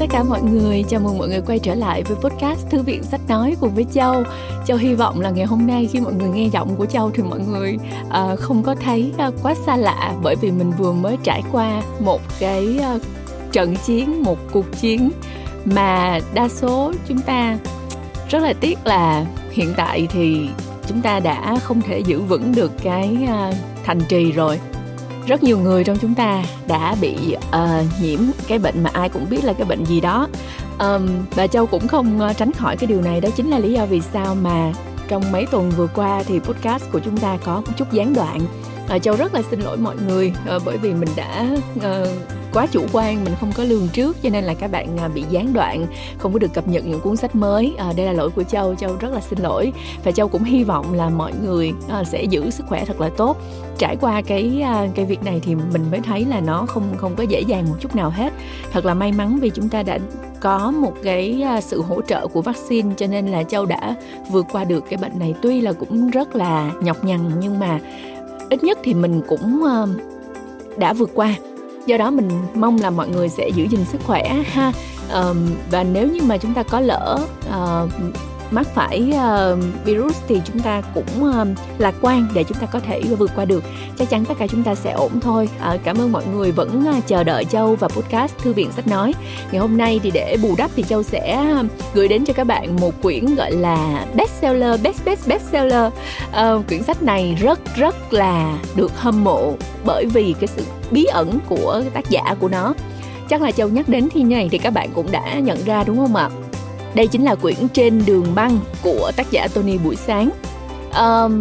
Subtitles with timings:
[0.00, 3.02] tất cả mọi người, chào mừng mọi người quay trở lại với podcast Thư viện
[3.02, 4.24] Sách Nói cùng với Châu.
[4.66, 7.22] Châu hy vọng là ngày hôm nay khi mọi người nghe giọng của Châu thì
[7.22, 11.16] mọi người uh, không có thấy uh, quá xa lạ Bởi vì mình vừa mới
[11.22, 13.02] trải qua một cái uh,
[13.52, 15.10] trận chiến, một cuộc chiến
[15.64, 17.58] Mà đa số chúng ta
[18.30, 20.48] rất là tiếc là hiện tại thì
[20.86, 23.54] chúng ta đã không thể giữ vững được cái uh,
[23.84, 24.60] thành trì rồi
[25.26, 29.26] rất nhiều người trong chúng ta đã bị uh, nhiễm cái bệnh mà ai cũng
[29.30, 30.28] biết là cái bệnh gì đó.
[30.78, 33.72] Um, và châu cũng không uh, tránh khỏi cái điều này đó chính là lý
[33.72, 34.72] do vì sao mà
[35.08, 38.40] trong mấy tuần vừa qua thì podcast của chúng ta có một chút gián đoạn.
[38.96, 42.08] Uh, châu rất là xin lỗi mọi người uh, bởi vì mình đã uh,
[42.52, 45.24] quá chủ quan mình không có lường trước cho nên là các bạn à, bị
[45.30, 45.86] gián đoạn
[46.18, 47.74] không có được cập nhật những cuốn sách mới.
[47.78, 49.72] À, đây là lỗi của châu châu rất là xin lỗi.
[50.04, 53.10] Và châu cũng hy vọng là mọi người à, sẽ giữ sức khỏe thật là
[53.16, 53.36] tốt.
[53.78, 57.16] Trải qua cái à, cái việc này thì mình mới thấy là nó không không
[57.16, 58.32] có dễ dàng một chút nào hết.
[58.72, 59.98] Thật là may mắn vì chúng ta đã
[60.40, 63.94] có một cái à, sự hỗ trợ của vaccine cho nên là châu đã
[64.30, 65.34] vượt qua được cái bệnh này.
[65.42, 67.80] Tuy là cũng rất là nhọc nhằn nhưng mà
[68.50, 69.86] ít nhất thì mình cũng à,
[70.76, 71.34] đã vượt qua
[71.90, 74.72] do đó mình mong là mọi người sẽ giữ gìn sức khỏe ha.
[75.14, 77.90] Um, và nếu như mà chúng ta có lỡ uh,
[78.50, 81.48] mắc phải uh, virus thì chúng ta cũng uh,
[81.78, 83.64] lạc quan để chúng ta có thể vượt qua được.
[83.98, 85.48] Chắc chắn tất cả chúng ta sẽ ổn thôi.
[85.74, 88.86] Uh, cảm ơn mọi người vẫn uh, chờ đợi châu và podcast thư viện sách
[88.86, 89.14] nói.
[89.52, 91.46] Ngày hôm nay thì để bù đắp thì châu sẽ
[91.94, 95.92] gửi đến cho các bạn một quyển gọi là bestseller best best bestseller.
[96.28, 101.04] Uh, quyển sách này rất rất là được hâm mộ bởi vì cái sự bí
[101.04, 102.74] ẩn của tác giả của nó.
[103.28, 105.96] Chắc là châu nhắc đến thi này thì các bạn cũng đã nhận ra đúng
[105.96, 106.30] không ạ?
[106.94, 110.30] Đây chính là quyển trên đường băng của tác giả Tony buổi sáng.
[110.98, 111.40] Um,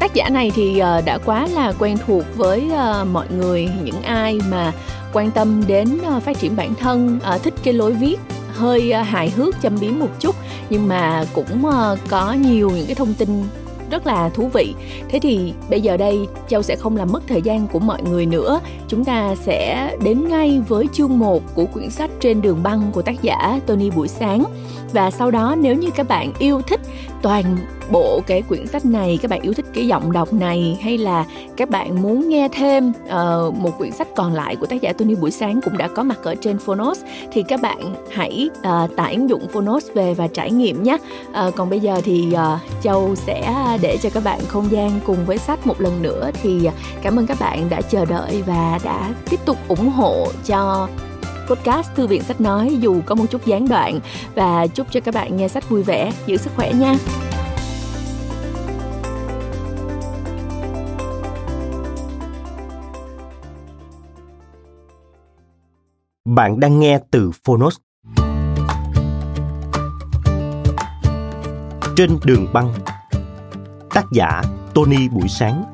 [0.00, 4.02] tác giả này thì uh, đã quá là quen thuộc với uh, mọi người những
[4.02, 4.72] ai mà
[5.12, 8.16] quan tâm đến uh, phát triển bản thân uh, thích cái lối viết
[8.52, 10.36] hơi uh, hài hước châm biếm một chút
[10.70, 13.28] nhưng mà cũng uh, có nhiều những cái thông tin
[13.90, 14.74] rất là thú vị.
[15.08, 18.26] Thế thì bây giờ đây, châu sẽ không làm mất thời gian của mọi người
[18.26, 18.60] nữa.
[18.88, 23.02] Chúng ta sẽ đến ngay với chương 1 của quyển sách trên đường băng của
[23.02, 24.44] tác giả tony buổi sáng.
[24.92, 26.80] Và sau đó, nếu như các bạn yêu thích
[27.22, 27.56] toàn
[27.90, 31.24] bộ cái quyển sách này các bạn yêu thích cái giọng đọc này hay là
[31.56, 35.14] các bạn muốn nghe thêm uh, một quyển sách còn lại của tác giả Tony
[35.14, 37.00] buổi sáng cũng đã có mặt ở trên Phonos
[37.32, 40.98] thì các bạn hãy uh, tải ứng dụng Phonos về và trải nghiệm nhé.
[41.30, 45.26] Uh, còn bây giờ thì uh, Châu sẽ để cho các bạn không gian cùng
[45.26, 46.68] với sách một lần nữa thì
[47.02, 50.88] cảm ơn các bạn đã chờ đợi và đã tiếp tục ủng hộ cho
[51.50, 54.00] podcast Thư viện Sách Nói dù có một chút gián đoạn
[54.34, 56.94] và chúc cho các bạn nghe sách vui vẻ, giữ sức khỏe nha.
[66.24, 67.76] Bạn đang nghe từ Phonos.
[71.96, 72.74] Trên đường băng
[73.94, 74.42] Tác giả
[74.74, 75.64] Tony Buổi Sáng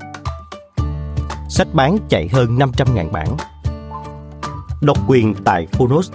[1.48, 3.36] Sách bán chạy hơn 500.000 bản
[4.80, 6.12] Độc quyền tại Phonos.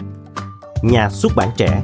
[0.84, 1.84] Nhà xuất bản trẻ.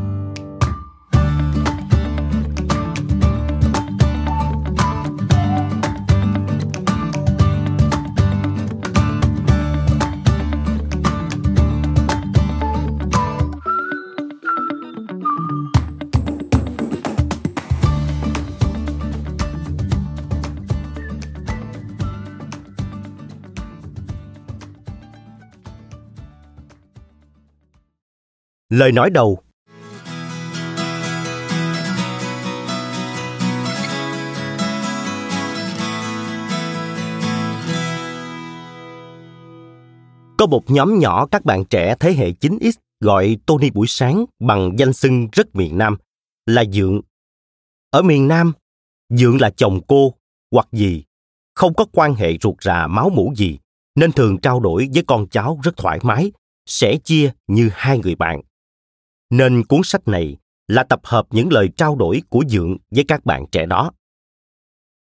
[28.77, 29.39] Lời nói đầu
[40.37, 44.71] Có một nhóm nhỏ các bạn trẻ thế hệ 9X gọi Tony buổi sáng bằng
[44.77, 45.97] danh xưng rất miền Nam
[46.45, 47.01] là Dượng.
[47.91, 48.53] Ở miền Nam,
[49.09, 50.13] Dượng là chồng cô
[50.51, 51.03] hoặc gì,
[51.55, 53.59] không có quan hệ ruột rà máu mủ gì,
[53.95, 56.31] nên thường trao đổi với con cháu rất thoải mái,
[56.65, 58.41] sẻ chia như hai người bạn
[59.29, 60.37] nên cuốn sách này
[60.67, 63.91] là tập hợp những lời trao đổi của dượng với các bạn trẻ đó.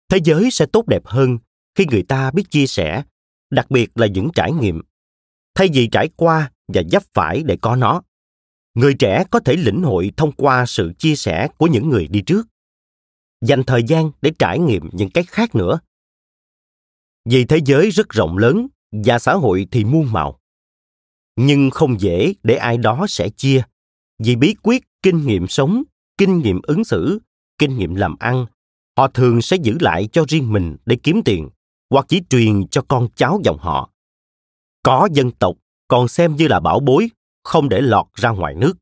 [0.08, 1.38] Thế giới sẽ tốt đẹp hơn
[1.75, 3.02] khi người ta biết chia sẻ,
[3.50, 4.82] đặc biệt là những trải nghiệm.
[5.55, 8.02] Thay vì trải qua và dấp phải để có nó,
[8.75, 12.20] người trẻ có thể lĩnh hội thông qua sự chia sẻ của những người đi
[12.20, 12.46] trước.
[13.40, 15.78] Dành thời gian để trải nghiệm những cái khác nữa.
[17.25, 20.40] Vì thế giới rất rộng lớn và xã hội thì muôn màu.
[21.37, 23.62] Nhưng không dễ để ai đó sẽ chia
[24.18, 25.82] vì bí quyết kinh nghiệm sống
[26.18, 27.20] kinh nghiệm ứng xử
[27.58, 28.46] kinh nghiệm làm ăn
[28.96, 31.48] họ thường sẽ giữ lại cho riêng mình để kiếm tiền
[31.90, 33.90] hoặc chỉ truyền cho con cháu dòng họ
[34.82, 35.56] có dân tộc
[35.88, 37.10] còn xem như là bảo bối
[37.44, 38.76] không để lọt ra ngoài nước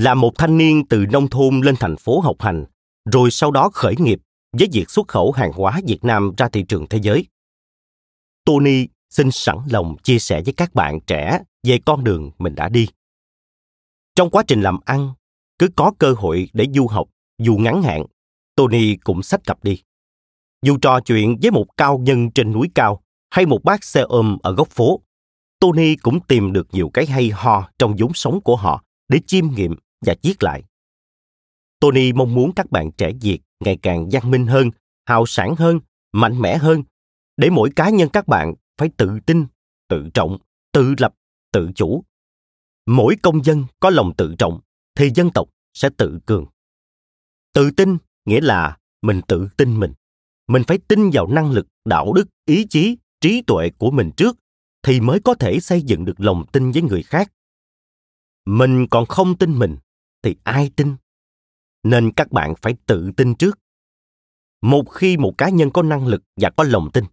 [0.00, 2.64] là một thanh niên từ nông thôn lên thành phố học hành,
[3.12, 4.20] rồi sau đó khởi nghiệp
[4.58, 7.26] với việc xuất khẩu hàng hóa Việt Nam ra thị trường thế giới.
[8.44, 12.68] Tony xin sẵn lòng chia sẻ với các bạn trẻ về con đường mình đã
[12.68, 12.88] đi.
[14.20, 15.12] Trong quá trình làm ăn,
[15.58, 17.08] cứ có cơ hội để du học,
[17.38, 18.04] dù ngắn hạn,
[18.56, 19.82] Tony cũng sách cặp đi.
[20.62, 24.38] Dù trò chuyện với một cao nhân trên núi cao hay một bác xe ôm
[24.42, 25.00] ở góc phố,
[25.60, 29.46] Tony cũng tìm được nhiều cái hay ho trong vốn sống của họ để chiêm
[29.54, 29.76] nghiệm
[30.06, 30.62] và viết lại.
[31.80, 34.70] Tony mong muốn các bạn trẻ Việt ngày càng văn minh hơn,
[35.06, 35.80] hào sản hơn,
[36.12, 36.82] mạnh mẽ hơn,
[37.36, 39.46] để mỗi cá nhân các bạn phải tự tin,
[39.88, 40.38] tự trọng,
[40.72, 41.14] tự lập,
[41.52, 42.04] tự chủ.
[42.90, 44.60] Mỗi công dân có lòng tự trọng
[44.94, 46.46] thì dân tộc sẽ tự cường.
[47.52, 49.92] Tự tin nghĩa là mình tự tin mình.
[50.46, 54.36] Mình phải tin vào năng lực, đạo đức, ý chí, trí tuệ của mình trước
[54.82, 57.32] thì mới có thể xây dựng được lòng tin với người khác.
[58.46, 59.76] Mình còn không tin mình
[60.22, 60.96] thì ai tin?
[61.82, 63.58] Nên các bạn phải tự tin trước.
[64.62, 67.04] Một khi một cá nhân có năng lực và có lòng tin,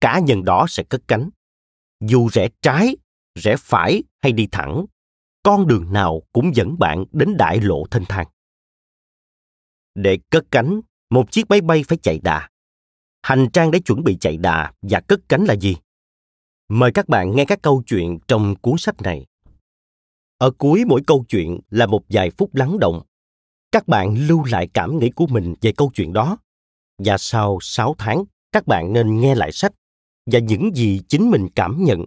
[0.00, 1.30] cá nhân đó sẽ cất cánh.
[2.00, 2.96] Dù rẽ trái,
[3.34, 4.86] rẽ phải hay đi thẳng,
[5.42, 8.26] con đường nào cũng dẫn bạn đến đại lộ thênh thang.
[9.94, 12.48] Để cất cánh, một chiếc máy bay phải chạy đà.
[13.22, 15.76] Hành trang để chuẩn bị chạy đà và cất cánh là gì?
[16.68, 19.26] Mời các bạn nghe các câu chuyện trong cuốn sách này.
[20.38, 23.02] Ở cuối mỗi câu chuyện là một vài phút lắng động.
[23.72, 26.38] Các bạn lưu lại cảm nghĩ của mình về câu chuyện đó.
[26.98, 29.72] Và sau 6 tháng, các bạn nên nghe lại sách
[30.26, 32.04] và những gì chính mình cảm nhận.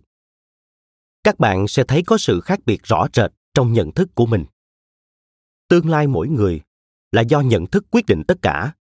[1.24, 4.46] Các bạn sẽ thấy có sự khác biệt rõ rệt trong nhận thức của mình.
[5.68, 6.62] Tương lai mỗi người
[7.12, 8.74] là do nhận thức quyết định tất cả.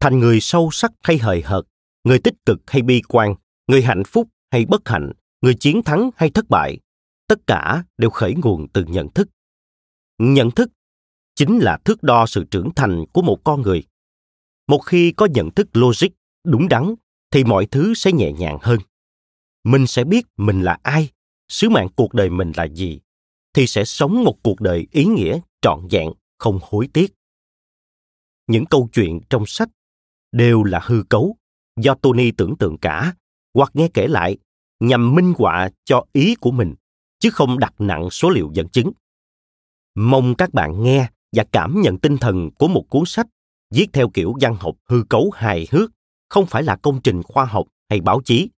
[0.00, 1.64] Thành người sâu sắc hay hời hợt,
[2.04, 3.34] người tích cực hay bi quan,
[3.66, 6.78] người hạnh phúc hay bất hạnh, người chiến thắng hay thất bại,
[7.28, 9.28] tất cả đều khởi nguồn từ nhận thức.
[10.18, 10.70] Nhận thức
[11.34, 13.84] chính là thước đo sự trưởng thành của một con người.
[14.68, 16.08] Một khi có nhận thức logic,
[16.44, 16.94] đúng đắn,
[17.30, 18.78] thì mọi thứ sẽ nhẹ nhàng hơn.
[19.64, 21.10] Mình sẽ biết mình là ai,
[21.52, 23.00] sứ mạng cuộc đời mình là gì,
[23.54, 27.14] thì sẽ sống một cuộc đời ý nghĩa, trọn vẹn, không hối tiếc.
[28.46, 29.68] Những câu chuyện trong sách
[30.32, 31.36] đều là hư cấu,
[31.76, 33.14] do Tony tưởng tượng cả
[33.54, 34.36] hoặc nghe kể lại
[34.80, 36.74] nhằm minh họa cho ý của mình
[37.18, 38.92] chứ không đặt nặng số liệu dẫn chứng
[39.94, 43.26] mong các bạn nghe và cảm nhận tinh thần của một cuốn sách
[43.70, 45.90] viết theo kiểu văn học hư cấu hài hước
[46.28, 48.48] không phải là công trình khoa học hay báo chí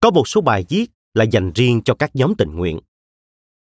[0.00, 2.80] có một số bài viết là dành riêng cho các nhóm tình nguyện.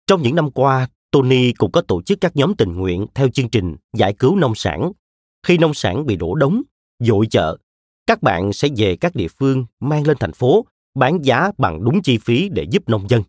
[0.07, 3.49] Trong những năm qua, tony cũng có tổ chức các nhóm tình nguyện theo chương
[3.49, 4.91] trình giải cứu nông sản.
[5.43, 6.61] Khi nông sản bị đổ đống,
[6.99, 7.57] dội chợ,
[8.07, 12.01] các bạn sẽ về các địa phương mang lên thành phố, bán giá bằng đúng
[12.01, 13.23] chi phí để giúp nông dân.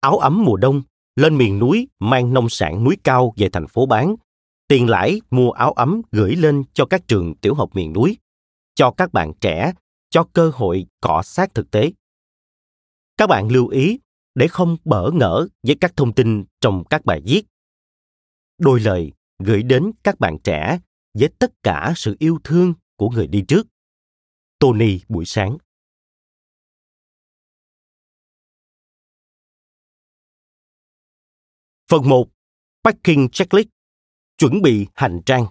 [0.00, 0.82] Áo ấm mùa đông,
[1.16, 4.14] lên miền núi mang nông sản núi cao về thành phố bán.
[4.68, 8.16] Tiền lãi mua áo ấm gửi lên cho các trường tiểu học miền núi,
[8.74, 9.72] cho các bạn trẻ,
[10.10, 11.90] cho cơ hội cọ sát thực tế
[13.18, 13.98] các bạn lưu ý
[14.34, 17.42] để không bỡ ngỡ với các thông tin trong các bài viết
[18.58, 20.80] đôi lời gửi đến các bạn trẻ
[21.14, 23.66] với tất cả sự yêu thương của người đi trước
[24.58, 25.58] Tony buổi sáng.
[31.90, 32.28] Phần 1.
[32.84, 33.68] Packing Checklist,
[34.38, 35.46] Chuẩn bị hành trang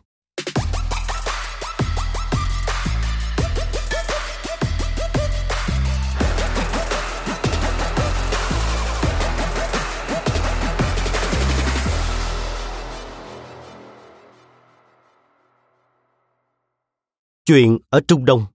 [17.47, 18.45] Chuyện ở Trung Đông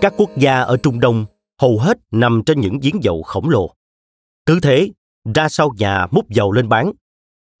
[0.00, 1.24] các quốc gia ở Trung Đông
[1.60, 3.70] hầu hết nằm trên những giếng dầu khổng lồ.
[4.46, 4.90] Cứ thế,
[5.34, 6.92] ra sau nhà múc dầu lên bán.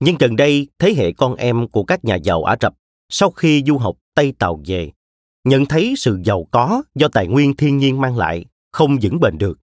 [0.00, 2.74] Nhưng gần đây, thế hệ con em của các nhà giàu Ả Rập
[3.08, 4.90] sau khi du học Tây Tàu về,
[5.44, 9.38] nhận thấy sự giàu có do tài nguyên thiên nhiên mang lại không vững bền
[9.38, 9.58] được.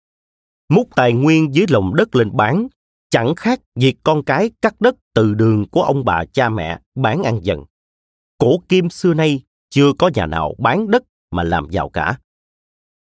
[0.69, 2.67] Múc tài nguyên dưới lòng đất lên bán
[3.09, 7.23] chẳng khác việc con cái cắt đất từ đường của ông bà cha mẹ bán
[7.23, 7.63] ăn dần.
[8.37, 12.19] Cổ kim xưa nay chưa có nhà nào bán đất mà làm giàu cả.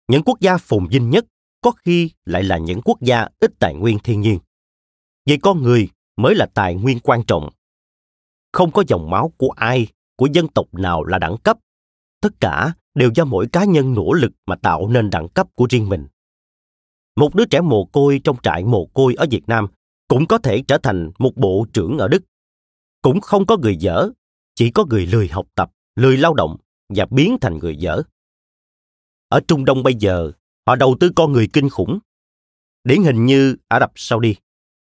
[0.09, 1.25] Những quốc gia phồn vinh nhất
[1.61, 4.39] có khi lại là những quốc gia ít tài nguyên thiên nhiên.
[5.27, 7.51] Vậy con người mới là tài nguyên quan trọng.
[8.53, 9.87] Không có dòng máu của ai,
[10.17, 11.59] của dân tộc nào là đẳng cấp.
[12.21, 15.67] Tất cả đều do mỗi cá nhân nỗ lực mà tạo nên đẳng cấp của
[15.71, 16.07] riêng mình.
[17.17, 19.67] Một đứa trẻ mồ côi trong trại mồ côi ở Việt Nam
[20.09, 22.23] cũng có thể trở thành một bộ trưởng ở Đức.
[23.03, 24.09] Cũng không có người dở,
[24.55, 26.57] chỉ có người lười học tập, lười lao động
[26.89, 28.03] và biến thành người dở.
[29.29, 30.33] ở Trung Đông bây giờ,
[30.67, 31.99] họ đầu tư con người kinh khủng.
[32.85, 34.35] Điển hình như Ả Rập Saudi,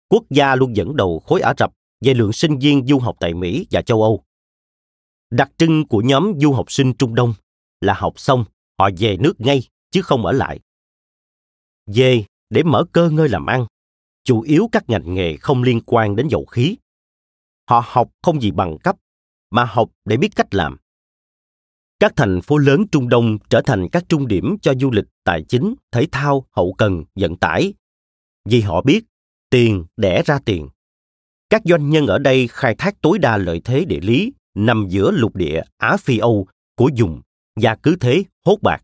[0.09, 3.35] quốc gia luôn dẫn đầu khối Ả Rập về lượng sinh viên du học tại
[3.35, 4.25] Mỹ và châu Âu.
[5.31, 7.35] Đặc trưng của nhóm du học sinh Trung Đông
[7.81, 8.45] là học xong
[8.79, 10.61] họ về nước ngay chứ không ở lại.
[11.87, 13.67] Về để mở cơ ngơi làm ăn,
[14.25, 16.77] chủ yếu các ngành nghề không liên quan đến dầu khí.
[17.69, 18.97] Họ học không gì bằng cấp,
[19.51, 20.77] mà học để biết cách làm.
[22.01, 25.45] Các thành phố lớn Trung Đông trở thành các trung điểm cho du lịch tài
[25.49, 27.75] chính, thể thao, hậu cần, vận tải.
[28.45, 29.05] Vì họ biết
[29.51, 30.69] tiền đẻ ra tiền.
[31.51, 35.11] Các doanh nhân ở đây khai thác tối đa lợi thế địa lý nằm giữa
[35.11, 36.47] lục địa Á Phi Âu
[36.77, 37.21] của dùng
[37.57, 38.83] và cứ thế hốt bạc.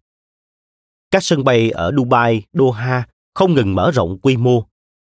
[1.10, 4.66] Các sân bay ở Dubai, Doha không ngừng mở rộng quy mô,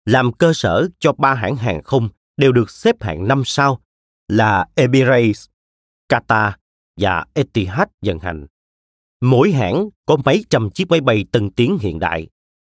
[0.04, 3.80] làm cơ sở cho ba hãng hàng không đều được xếp hạng năm sao
[4.28, 5.46] là Emirates,
[6.08, 6.52] Qatar
[6.96, 8.46] và Etihad vận hành.
[9.20, 12.28] Mỗi hãng có mấy trăm chiếc máy bay tân tiến hiện đại.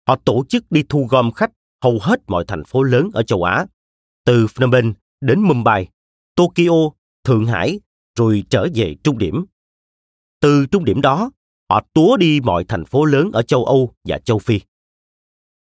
[0.07, 1.51] Họ tổ chức đi thu gom khách
[1.83, 3.65] hầu hết mọi thành phố lớn ở châu Á,
[4.25, 5.87] từ Phnom Penh đến Mumbai,
[6.35, 6.89] Tokyo,
[7.23, 7.79] Thượng Hải,
[8.15, 9.45] rồi trở về trung điểm.
[10.39, 11.31] Từ trung điểm đó,
[11.69, 14.59] họ túa đi mọi thành phố lớn ở châu Âu và châu Phi.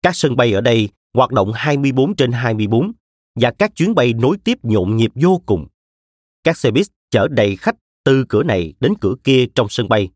[0.02, 2.92] Các sân bay ở đây hoạt động 24 trên 24
[3.40, 5.66] và các chuyến bay nối tiếp nhộn nhịp vô cùng.
[6.44, 10.08] Các xe buýt chở đầy khách từ cửa này đến cửa kia trong sân bay,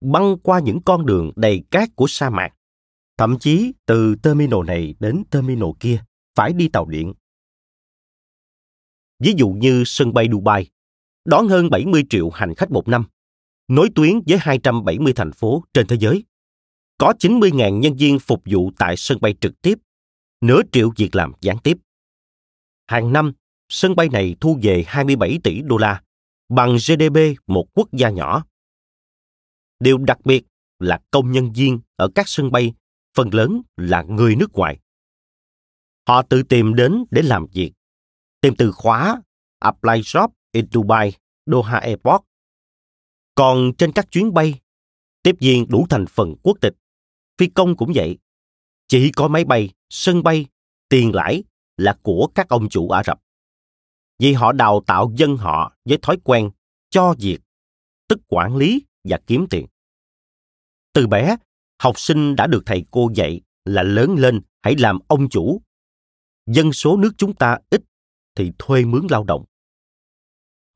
[0.00, 2.48] băng qua những con đường đầy cát của sa mạc.
[3.18, 6.04] Thậm chí từ terminal này đến terminal kia
[6.36, 7.12] phải đi tàu điện.
[9.18, 10.66] Ví dụ như sân bay Dubai,
[11.24, 13.04] đón hơn 70 triệu hành khách một năm,
[13.68, 16.24] nối tuyến với 270 thành phố trên thế giới.
[16.98, 19.78] Có 90.000 nhân viên phục vụ tại sân bay trực tiếp,
[20.42, 21.78] nửa triệu việc làm gián tiếp.
[22.86, 23.32] Hàng năm,
[23.68, 26.02] sân bay này thu về 27 tỷ đô la,
[26.48, 28.44] bằng GDP một quốc gia nhỏ.
[29.80, 30.44] Điều đặc biệt
[30.78, 32.74] là công nhân viên ở các sân bay
[33.14, 34.78] phần lớn là người nước ngoài.
[36.08, 37.72] Họ tự tìm đến để làm việc,
[38.40, 39.22] tìm từ khóa
[39.58, 41.12] Apply Job in Dubai,
[41.46, 42.22] Doha Airport.
[43.34, 44.60] Còn trên các chuyến bay,
[45.22, 46.74] tiếp viên đủ thành phần quốc tịch,
[47.38, 48.18] phi công cũng vậy.
[48.88, 50.46] Chỉ có máy bay, sân bay,
[50.88, 51.44] tiền lãi
[51.76, 53.20] là của các ông chủ Ả Rập.
[54.18, 56.50] Vì họ đào tạo dân họ với thói quen
[56.90, 57.38] cho việc,
[58.08, 59.66] tức quản lý và kiếm tiền.
[60.92, 61.36] Từ bé,
[61.78, 65.62] học sinh đã được thầy cô dạy là lớn lên hãy làm ông chủ.
[66.46, 67.82] Dân số nước chúng ta ít
[68.34, 69.44] thì thuê mướn lao động.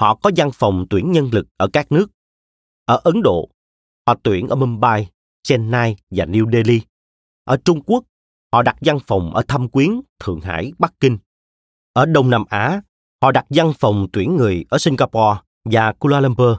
[0.01, 2.07] Họ có văn phòng tuyển nhân lực ở các nước.
[2.85, 3.51] Ở Ấn Độ,
[4.07, 5.11] họ tuyển ở Mumbai,
[5.43, 6.81] Chennai và New Delhi.
[7.45, 8.05] Ở Trung Quốc,
[8.57, 11.19] họ đặt văn phòng ở Thâm Quyến, Thượng Hải, Bắc Kinh.
[11.93, 12.81] Ở Đông Nam Á,
[13.23, 16.57] họ đặt văn phòng tuyển người ở Singapore và Kuala Lumpur.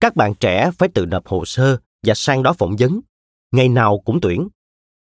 [0.00, 3.00] Các bạn trẻ phải tự nộp hồ sơ và sang đó phỏng vấn.
[3.52, 4.48] Ngày nào cũng tuyển.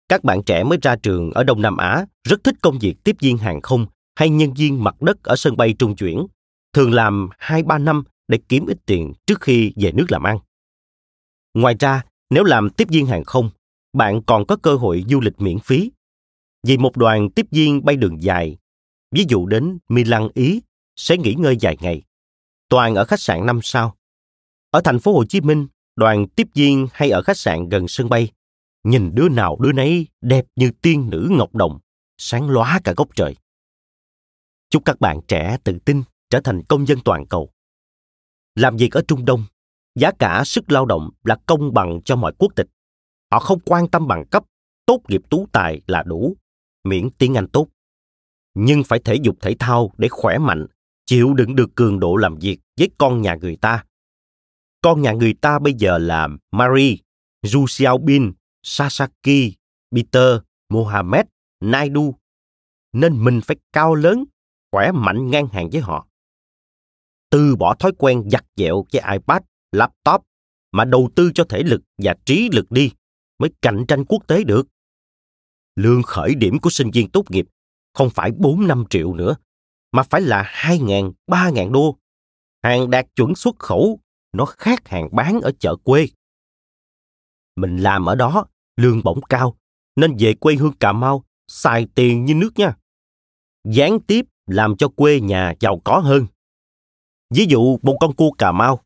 [0.08, 3.16] Các bạn trẻ mới ra trường ở Đông Nam Á rất thích công việc tiếp
[3.20, 3.86] viên hàng không
[4.16, 6.26] hay nhân viên mặt đất ở sân bay trung chuyển,
[6.72, 10.38] thường làm 2-3 năm để kiếm ít tiền trước khi về nước làm ăn.
[11.54, 13.50] Ngoài ra, nếu làm tiếp viên hàng không,
[13.92, 15.90] bạn còn có cơ hội du lịch miễn phí.
[16.62, 18.58] Vì một đoàn tiếp viên bay đường dài,
[19.10, 20.60] ví dụ đến Milan Ý,
[20.96, 22.02] sẽ nghỉ ngơi vài ngày.
[22.68, 23.96] Toàn ở khách sạn 5 sao.
[24.70, 28.08] Ở thành phố Hồ Chí Minh, đoàn tiếp viên hay ở khách sạn gần sân
[28.08, 28.30] bay,
[28.84, 31.78] nhìn đứa nào đứa nấy đẹp như tiên nữ ngọc đồng,
[32.18, 33.36] sáng lóa cả góc trời.
[34.70, 37.50] Chúc các bạn trẻ tự tin trở thành công dân toàn cầu.
[38.54, 39.44] Làm việc ở Trung Đông,
[39.94, 42.66] giá cả sức lao động là công bằng cho mọi quốc tịch.
[43.30, 44.44] Họ không quan tâm bằng cấp,
[44.86, 46.36] tốt nghiệp tú tài là đủ,
[46.88, 47.68] miễn tiếng Anh tốt.
[48.54, 50.66] Nhưng phải thể dục thể thao để khỏe mạnh,
[51.06, 53.84] chịu đựng được cường độ làm việc với con nhà người ta.
[54.82, 56.96] Con nhà người ta bây giờ là Marie,
[57.42, 59.52] Zhu Xiaobin, Sasaki,
[59.94, 60.38] Peter,
[60.68, 61.26] Mohammed,
[61.60, 62.14] Naidu.
[62.92, 64.24] Nên mình phải cao lớn,
[64.72, 66.06] khỏe mạnh ngang hàng với họ.
[67.30, 70.22] Từ bỏ thói quen giặt dẹo với iPad, laptop
[70.72, 72.90] mà đầu tư cho thể lực và trí lực đi
[73.38, 74.66] mới cạnh tranh quốc tế được.
[75.76, 77.46] Lương khởi điểm của sinh viên tốt nghiệp
[77.94, 79.36] không phải 4-5 triệu nữa,
[79.92, 81.96] mà phải là 2.000, 3.000 đô.
[82.62, 84.00] Hàng đạt chuẩn xuất khẩu,
[84.32, 86.08] nó khác hàng bán ở chợ quê.
[87.56, 89.56] Mình làm ở đó, lương bổng cao,
[89.96, 92.76] nên về quê hương Cà Mau, xài tiền như nước nha.
[93.64, 96.26] Gián tiếp làm cho quê nhà giàu có hơn.
[97.34, 98.80] Ví dụ một con cua Cà Mau,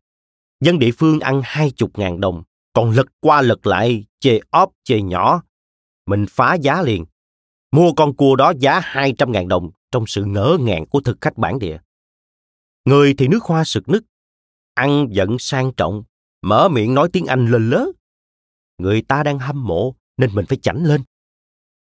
[0.61, 2.43] dân địa phương ăn hai chục ngàn đồng,
[2.73, 5.43] còn lật qua lật lại, chê óp chê nhỏ.
[6.11, 7.05] Mình phá giá liền.
[7.73, 11.37] Mua con cua đó giá 200 ngàn đồng trong sự ngỡ ngàng của thực khách
[11.37, 11.79] bản địa.
[12.85, 14.05] Người thì nước hoa sực nức,
[14.75, 16.03] ăn giận sang trọng,
[16.43, 17.91] mở miệng nói tiếng Anh lên lớn.
[18.79, 21.03] người ta đang hâm mộ nên mình phải chảnh lên.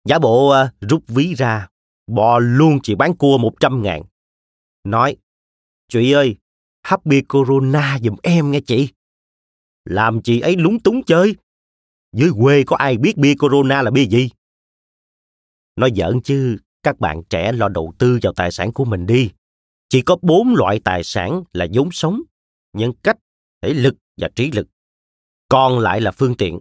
[0.09, 1.69] Giả bộ uh, rút ví ra,
[2.07, 4.03] bò luôn chị bán cua 100 ngàn.
[4.85, 5.17] Nói,
[5.89, 6.37] chị ơi,
[6.83, 8.89] happy Corona giùm em nghe chị.
[9.85, 11.37] Làm chị ấy lúng túng chơi.
[12.13, 14.31] Dưới quê có ai biết bia Corona là bia gì?
[15.77, 19.31] Nói giỡn chứ, các bạn trẻ lo đầu tư vào tài sản của mình đi.
[19.89, 22.23] Chỉ có bốn loại tài sản là vốn sống,
[22.73, 23.17] nhân cách,
[23.63, 24.69] thể lực và trí lực.
[25.49, 26.61] Còn lại là phương tiện.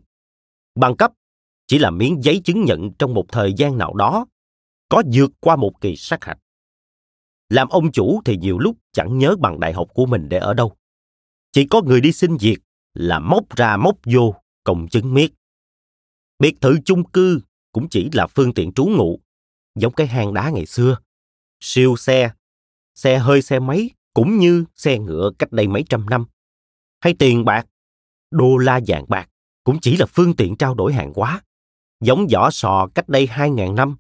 [0.76, 1.12] Bằng cấp
[1.68, 4.26] chỉ là miếng giấy chứng nhận trong một thời gian nào đó,
[4.90, 6.38] có vượt qua một kỳ sát hạch.
[7.50, 10.54] Làm ông chủ thì nhiều lúc chẳng nhớ bằng đại học của mình để ở
[10.54, 10.76] đâu.
[11.52, 12.58] Chỉ có người đi xin việc
[12.94, 15.32] là móc ra móc vô, công chứng miết.
[16.42, 19.20] Biệt thự chung cư cũng chỉ là phương tiện trú ngụ,
[19.76, 20.98] giống cái hang đá ngày xưa.
[21.60, 22.32] Siêu xe,
[22.96, 26.26] xe hơi xe máy cũng như xe ngựa cách đây mấy trăm năm.
[27.00, 27.68] Hay tiền bạc,
[28.32, 29.30] đô la vàng bạc
[29.64, 31.42] cũng chỉ là phương tiện trao đổi hàng hóa,
[32.00, 33.96] giống vỏ sò cách đây hai ngàn năm.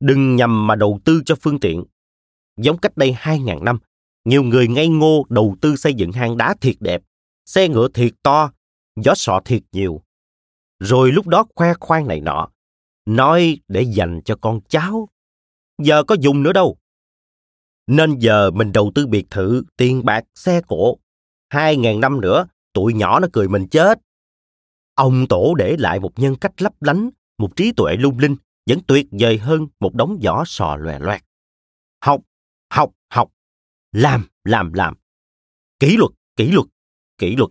[0.00, 1.84] Đừng nhầm mà đầu tư cho phương tiện.
[2.56, 3.78] Giống cách đây hai ngàn năm,
[4.24, 7.02] nhiều người ngây ngô đầu tư xây dựng hang đá thiệt đẹp,
[7.46, 8.50] xe ngựa thiệt to,
[8.96, 10.02] gió sọ thiệt nhiều.
[10.78, 12.48] Rồi lúc đó khoe khoang này nọ,
[13.06, 15.08] nói để dành cho con cháu.
[15.82, 16.76] Giờ có dùng nữa đâu.
[17.86, 20.96] Nên giờ mình đầu tư biệt thự, tiền bạc, xe cộ.
[21.48, 23.98] Hai ngàn năm nữa, tụi nhỏ nó cười mình chết.
[24.94, 28.78] Ông tổ để lại một nhân cách lấp lánh, một trí tuệ lung linh, vẫn
[28.86, 31.22] tuyệt vời hơn một đống vỏ sò lòe loẹt.
[32.00, 32.20] Học,
[32.70, 33.32] học, học.
[33.92, 34.94] Làm, làm, làm.
[35.78, 36.66] Kỷ luật, kỷ luật,
[37.18, 37.50] kỷ luật.